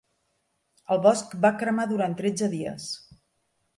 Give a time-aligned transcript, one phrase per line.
[0.95, 2.89] El bosc va cremar durant tretze dies.